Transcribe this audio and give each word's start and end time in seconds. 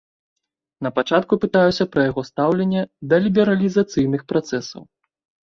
Напачатку 0.85 1.33
пытаюся 1.43 1.87
пра 1.97 2.01
яго 2.09 2.23
стаўленне 2.31 2.81
да 3.13 3.21
лібералізацыйных 3.27 4.21
працэсаў. 4.35 4.81